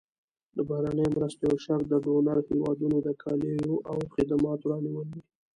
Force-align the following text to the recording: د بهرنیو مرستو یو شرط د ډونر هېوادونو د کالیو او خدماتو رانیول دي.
د 0.55 0.57
بهرنیو 0.67 1.13
مرستو 1.15 1.41
یو 1.49 1.57
شرط 1.65 1.85
د 1.89 1.93
ډونر 2.05 2.37
هېوادونو 2.49 2.97
د 3.07 3.09
کالیو 3.21 3.73
او 3.91 3.97
خدماتو 4.15 4.65
رانیول 4.71 5.07
دي. 5.13 5.21